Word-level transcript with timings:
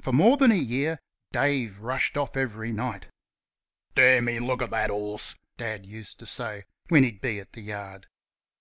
For 0.00 0.10
more 0.12 0.36
than 0.38 0.50
a 0.50 0.56
year 0.56 0.98
Dave 1.30 1.78
rushed 1.78 2.16
off 2.16 2.36
every 2.36 2.72
night. 2.72 3.06
"Damme! 3.94 4.40
look 4.44 4.60
at 4.60 4.70
that 4.70 4.90
horse!" 4.90 5.38
Dad 5.56 5.86
used 5.86 6.18
to 6.18 6.26
say, 6.26 6.64
when 6.88 7.04
he'd 7.04 7.20
be 7.20 7.38
at 7.38 7.52
the 7.52 7.60
yard. 7.62 8.08